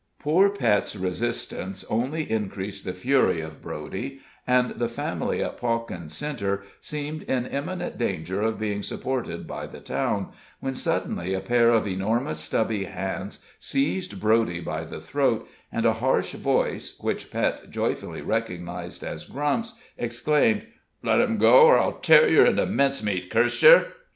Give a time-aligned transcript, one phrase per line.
[0.17, 6.63] Poor Pet's resistance only increased the fury of Broady, and the family at Pawkin Centre
[6.81, 10.29] seemed in imminent danger of being supported by the town,
[10.59, 15.93] when suddenly a pair of enormous stubby hands seized Broady by the throat, and a
[15.93, 20.65] harsh voice, which Pet joyfully recognized as Grump's, exclaimed:
[21.03, 23.93] "Let him go, or I'll tear yer into mince meat, curse yer!"